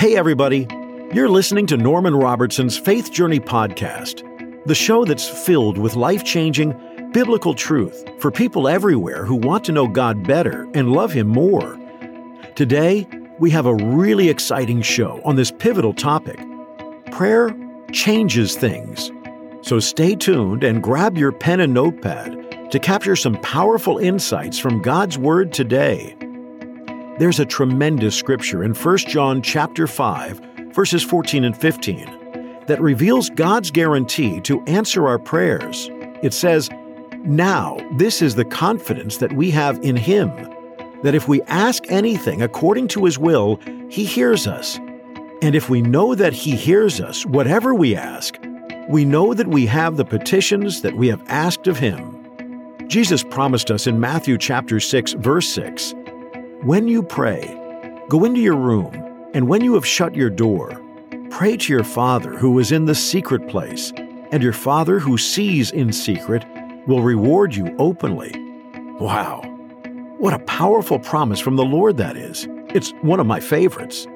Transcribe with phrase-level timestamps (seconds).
[0.00, 0.66] Hey, everybody.
[1.12, 4.24] You're listening to Norman Robertson's Faith Journey Podcast,
[4.64, 6.72] the show that's filled with life changing,
[7.12, 11.78] biblical truth for people everywhere who want to know God better and love Him more.
[12.54, 13.06] Today,
[13.38, 16.40] we have a really exciting show on this pivotal topic.
[17.10, 17.54] Prayer
[17.92, 19.12] changes things.
[19.60, 24.80] So stay tuned and grab your pen and notepad to capture some powerful insights from
[24.80, 26.16] God's Word today.
[27.20, 30.40] There's a tremendous scripture in 1 John chapter 5,
[30.72, 35.90] verses 14 and 15, that reveals God's guarantee to answer our prayers.
[36.22, 36.70] It says,
[37.18, 40.30] Now this is the confidence that we have in Him,
[41.02, 44.78] that if we ask anything according to His will, He hears us.
[45.42, 48.38] And if we know that He hears us, whatever we ask,
[48.88, 52.16] we know that we have the petitions that we have asked of Him.
[52.88, 55.94] Jesus promised us in Matthew chapter 6, verse 6
[56.62, 57.56] When you pray,
[58.10, 58.92] go into your room,
[59.32, 60.78] and when you have shut your door,
[61.30, 63.94] pray to your Father who is in the secret place,
[64.30, 66.44] and your Father who sees in secret
[66.86, 68.34] will reward you openly.
[69.00, 69.40] Wow!
[70.18, 72.46] What a powerful promise from the Lord that is.
[72.74, 74.06] It's one of my favorites.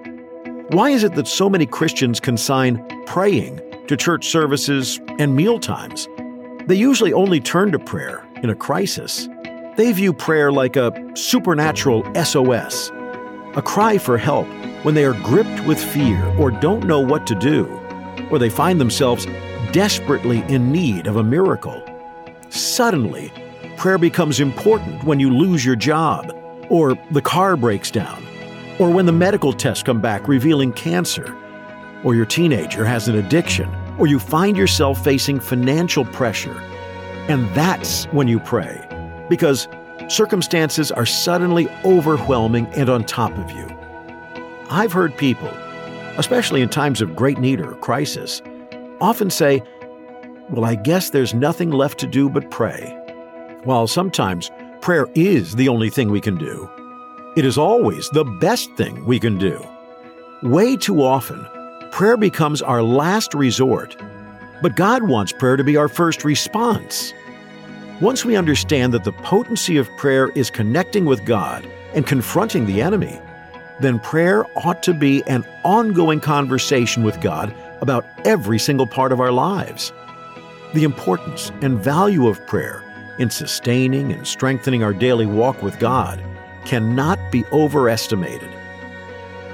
[0.69, 6.09] Why is it that so many Christians consign praying to church services and meal times?
[6.67, 9.31] They usually only turn to prayer in a crisis.
[9.77, 12.93] They view prayer like a supernatural SOS,
[13.57, 14.47] a cry for help
[14.85, 17.67] when they are gripped with fear or don't know what to do,
[18.31, 19.27] or they find themselves
[19.73, 21.83] desperately in need of a miracle.
[22.51, 23.33] Suddenly,
[23.77, 26.33] prayer becomes important when you lose your job,
[26.71, 28.25] or the car breaks down,
[28.79, 31.37] or when the medical tests come back revealing cancer,
[32.05, 36.63] or your teenager has an addiction, or you find yourself facing financial pressure.
[37.27, 38.87] And that's when you pray,
[39.29, 39.69] because
[40.09, 43.67] circumstances are suddenly overwhelming and on top of you.
[44.71, 45.49] I've heard people,
[46.17, 48.43] especially in times of great need or crisis,
[49.01, 49.63] often say,
[50.51, 52.99] Well, I guess there's nothing left to do but pray.
[53.65, 56.69] While sometimes prayer is the only thing we can do,
[57.37, 59.65] it is always the best thing we can do.
[60.43, 61.47] Way too often,
[61.91, 63.97] prayer becomes our last resort,
[64.63, 67.13] but God wants prayer to be our first response.
[68.05, 72.83] Once we understand that the potency of prayer is connecting with God and confronting the
[72.83, 73.19] enemy,
[73.81, 79.21] then prayer ought to be an ongoing conversation with God about every single part of
[79.21, 79.91] our lives.
[80.75, 82.83] The importance and value of prayer
[83.19, 86.23] in sustaining and strengthening our daily walk with God
[86.67, 88.51] cannot be overestimated.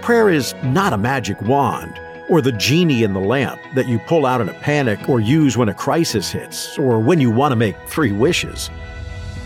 [0.03, 2.01] Prayer is not a magic wand
[2.31, 5.57] or the genie in the lamp that you pull out in a panic or use
[5.57, 8.71] when a crisis hits or when you want to make three wishes.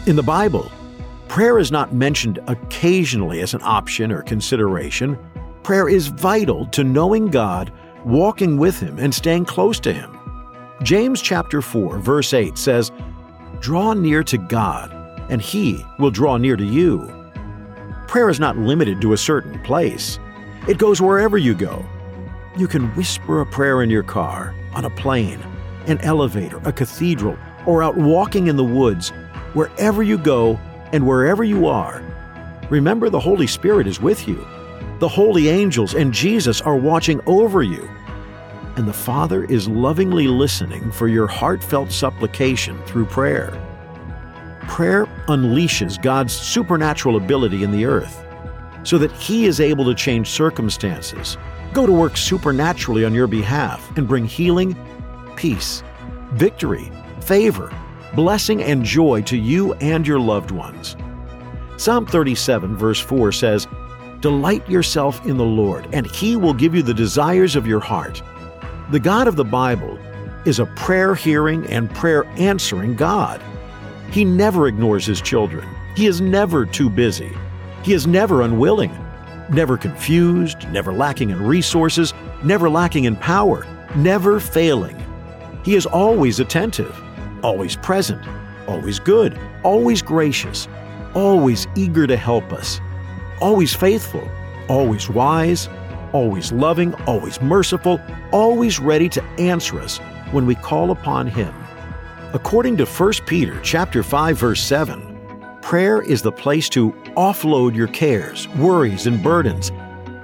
[0.07, 0.71] In the Bible,
[1.27, 5.19] prayer is not mentioned occasionally as an option or consideration.
[5.63, 7.73] Prayer is vital to knowing God,
[8.05, 10.19] walking with Him, and staying close to Him.
[10.83, 12.93] James chapter 4, verse 8 says,
[13.61, 14.93] Draw near to God,
[15.31, 17.11] and He will draw near to you.
[18.09, 20.19] Prayer is not limited to a certain place,
[20.69, 21.83] it goes wherever you go.
[22.57, 25.41] You can whisper a prayer in your car, on a plane,
[25.87, 29.11] an elevator, a cathedral, or out walking in the woods,
[29.55, 30.61] wherever you go
[30.93, 32.01] and wherever you are.
[32.71, 34.37] Remember, the Holy Spirit is with you.
[35.01, 37.91] The holy angels and Jesus are watching over you.
[38.77, 43.51] And the Father is lovingly listening for your heartfelt supplication through prayer.
[44.69, 48.25] Prayer unleashes God's supernatural ability in the earth
[48.85, 51.37] so that He is able to change circumstances,
[51.75, 54.77] go to work supernaturally on your behalf, and bring healing,
[55.37, 55.83] peace,
[56.33, 56.91] victory,
[57.21, 57.73] favor,
[58.15, 60.97] blessing, and joy to you and your loved ones.
[61.77, 63.67] Psalm 37, verse 4 says,
[64.21, 68.23] Delight yourself in the Lord, and He will give you the desires of your heart.
[68.91, 69.99] The God of the Bible
[70.47, 73.43] is a prayer hearing and prayer answering God.
[74.13, 75.69] He never ignores His children.
[75.97, 77.33] He is never too busy.
[77.83, 78.93] He is never unwilling,
[79.51, 83.67] never confused, never lacking in resources, never lacking in power,
[83.97, 84.97] never failing.
[85.65, 87.01] He is always attentive,
[87.43, 88.23] always present,
[88.67, 90.69] always good, always gracious,
[91.15, 92.81] always eager to help us,
[93.41, 94.29] always faithful,
[94.69, 95.69] always wise,
[96.13, 98.01] always loving, always merciful,
[98.33, 99.99] always ready to answer us
[100.31, 101.55] when we call upon him.
[102.33, 105.14] According to 1 Peter chapter 5 verse 7,
[105.65, 109.71] prayer is the place to offload your cares, worries and burdens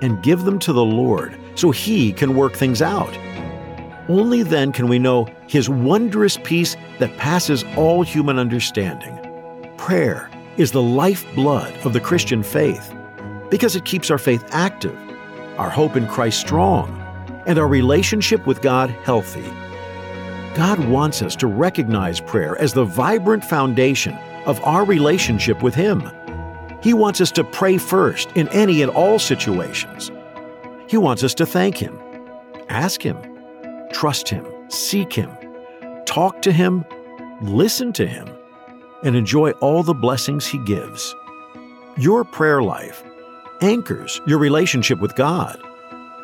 [0.03, 3.17] and give them to the Lord so he can work things out.
[4.11, 9.19] Only then can we know his wondrous peace that passes all human understanding.
[9.79, 12.95] Prayer is the lifeblood of the Christian faith
[13.49, 14.97] because it keeps our faith active,
[15.57, 16.95] our hope in Christ strong,
[17.47, 19.51] and our relationship with God healthy.
[20.55, 26.11] God wants us to recognize prayer as the vibrant foundation of our relationship with Him.
[26.83, 30.11] He wants us to pray first in any and all situations.
[30.89, 31.99] He wants us to thank Him,
[32.69, 33.19] ask Him,
[33.93, 35.31] trust Him, seek Him,
[36.07, 36.85] talk to Him,
[37.43, 38.29] listen to Him,
[39.05, 41.15] and enjoy all the blessings He gives.
[41.97, 43.03] Your prayer life
[43.61, 45.61] anchors your relationship with God.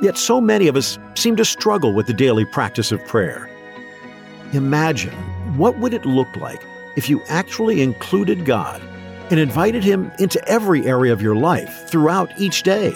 [0.00, 3.50] Yet so many of us seem to struggle with the daily practice of prayer.
[4.52, 5.14] Imagine
[5.56, 6.62] what would it look like
[6.96, 8.82] if you actually included God
[9.30, 12.92] and invited Him into every area of your life throughout each day.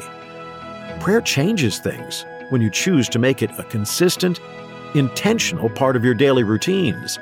[1.00, 4.40] Prayer changes things when you choose to make it a consistent,
[4.94, 7.18] intentional part of your daily routines.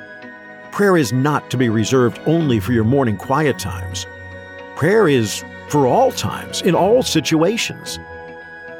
[0.71, 4.05] Prayer is not to be reserved only for your morning quiet times.
[4.75, 7.99] Prayer is for all times, in all situations.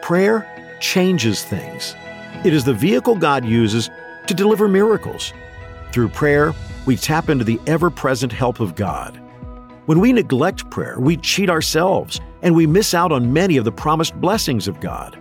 [0.01, 0.47] Prayer
[0.79, 1.95] changes things.
[2.43, 3.89] It is the vehicle God uses
[4.27, 5.33] to deliver miracles.
[5.91, 6.53] Through prayer,
[6.85, 9.19] we tap into the ever present help of God.
[9.85, 13.71] When we neglect prayer, we cheat ourselves and we miss out on many of the
[13.71, 15.17] promised blessings of God.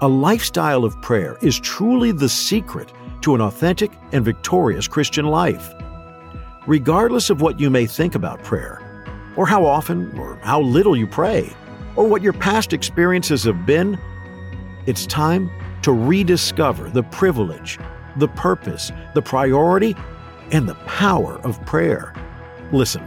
[0.00, 2.92] A lifestyle of prayer is truly the secret
[3.22, 5.72] to an authentic and victorious Christian life.
[6.66, 8.80] Regardless of what you may think about prayer,
[9.36, 11.52] or how often or how little you pray,
[11.96, 13.98] or what your past experiences have been,
[14.86, 15.50] it's time
[15.82, 17.78] to rediscover the privilege,
[18.16, 19.96] the purpose, the priority,
[20.52, 22.14] and the power of prayer.
[22.70, 23.02] Listen,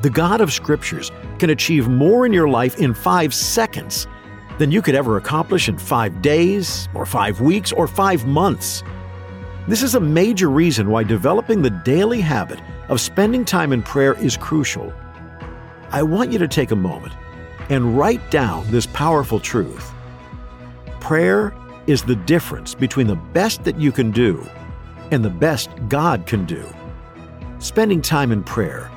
[0.00, 4.08] the God of Scriptures can achieve more in your life in five seconds
[4.58, 8.82] than you could ever accomplish in five days, or five weeks, or five months.
[9.68, 14.14] This is a major reason why developing the daily habit of spending time in prayer
[14.14, 14.92] is crucial.
[15.90, 17.14] I want you to take a moment
[17.70, 19.92] and write down this powerful truth.
[21.00, 21.54] Prayer
[21.86, 24.46] is the difference between the best that you can do
[25.12, 26.66] and the best God can do.
[27.58, 28.90] Spending time in prayer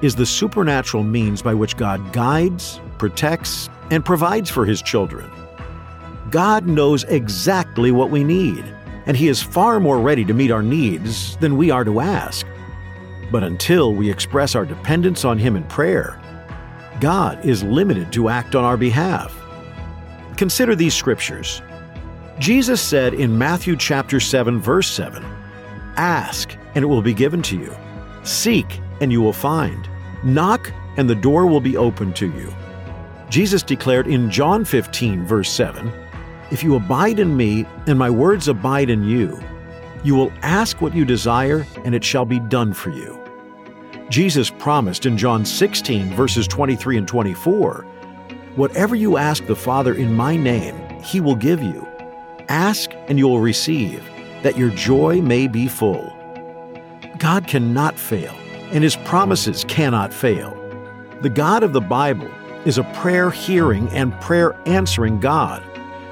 [0.00, 5.30] is the supernatural means by which God guides, protects, and provides for His children.
[6.30, 8.64] God knows exactly what we need,
[9.06, 12.46] and He is far more ready to meet our needs than we are to ask.
[13.30, 16.20] But until we express our dependence on Him in prayer,
[17.00, 19.34] God is limited to act on our behalf.
[20.36, 21.60] Consider these scriptures.
[22.38, 25.24] Jesus said in Matthew chapter 7 verse 7,
[25.96, 27.74] "Ask, and it will be given to you.
[28.22, 29.88] Seek, and you will find.
[30.22, 32.52] Knock, and the door will be opened to you.
[33.28, 35.92] Jesus declared in John 15, verse 7,
[36.50, 39.40] If you abide in me, and my words abide in you,
[40.04, 43.20] you will ask what you desire, and it shall be done for you.
[44.08, 47.82] Jesus promised in John 16, verses 23 and 24,
[48.54, 51.86] Whatever you ask the Father in my name, he will give you.
[52.48, 54.08] Ask, and you will receive,
[54.46, 56.16] that your joy may be full.
[57.18, 58.32] God cannot fail
[58.70, 60.52] and his promises cannot fail.
[61.20, 62.30] The God of the Bible
[62.64, 65.64] is a prayer hearing and prayer answering God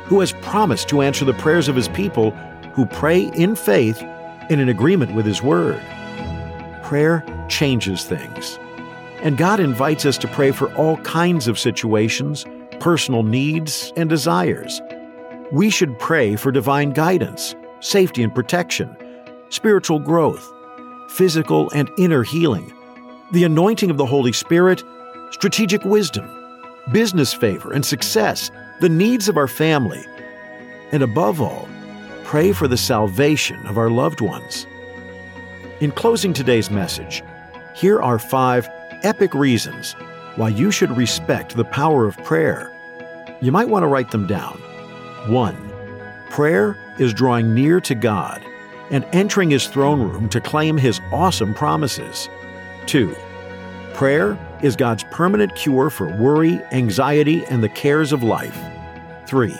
[0.06, 2.32] who has promised to answer the prayers of his people
[2.72, 5.80] who pray in faith and in agreement with his word.
[6.82, 8.58] Prayer changes things.
[9.22, 12.44] And God invites us to pray for all kinds of situations,
[12.80, 14.82] personal needs, and desires.
[15.52, 18.96] We should pray for divine guidance, safety and protection,
[19.50, 20.50] spiritual growth,
[21.10, 22.72] physical and inner healing,
[23.32, 24.82] the anointing of the Holy Spirit,
[25.32, 26.26] strategic wisdom,
[26.92, 28.50] business favor and success,
[28.80, 30.02] the needs of our family,
[30.92, 31.68] and above all,
[32.24, 34.66] pray for the salvation of our loved ones.
[35.80, 37.22] In closing today's message,
[37.76, 38.66] here are five
[39.02, 39.94] epic reasons
[40.36, 42.70] why you should respect the power of prayer.
[43.42, 44.58] You might want to write them down.
[45.26, 45.72] 1.
[46.30, 48.44] Prayer is drawing near to God
[48.90, 52.28] and entering his throne room to claim his awesome promises.
[52.86, 53.14] 2.
[53.94, 58.58] Prayer is God's permanent cure for worry, anxiety, and the cares of life.
[59.28, 59.54] 3.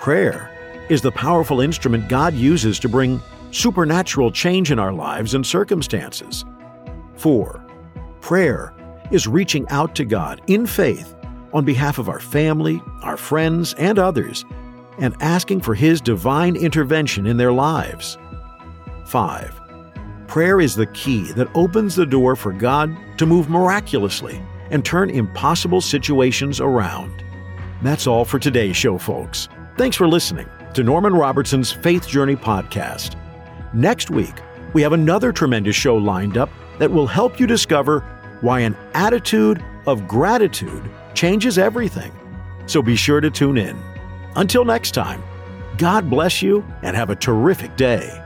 [0.00, 0.50] Prayer
[0.88, 3.20] is the powerful instrument God uses to bring
[3.50, 6.44] supernatural change in our lives and circumstances.
[7.16, 7.64] 4.
[8.20, 8.74] Prayer
[9.10, 11.14] is reaching out to God in faith
[11.52, 14.44] on behalf of our family, our friends, and others,
[14.98, 18.18] and asking for His divine intervention in their lives.
[19.06, 19.60] 5.
[20.26, 25.10] Prayer is the key that opens the door for God to move miraculously and turn
[25.10, 27.22] impossible situations around.
[27.82, 29.48] That's all for today's show, folks.
[29.76, 33.16] Thanks for listening to Norman Robertson's Faith Journey podcast.
[33.74, 34.34] Next week,
[34.72, 38.00] we have another tremendous show lined up that will help you discover
[38.40, 42.12] why an attitude of gratitude changes everything.
[42.66, 43.93] So be sure to tune in.
[44.36, 45.22] Until next time,
[45.78, 48.23] God bless you and have a terrific day.